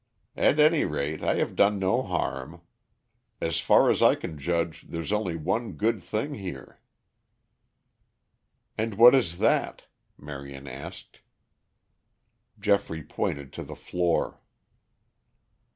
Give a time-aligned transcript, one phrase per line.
[0.35, 2.61] At any rate I have done no harm.
[3.39, 6.79] As far as I can judge there's only one good thing here."
[8.79, 9.83] "And what is that?"
[10.17, 11.21] Marion asked.
[12.59, 14.41] Geoffrey pointed to the floor.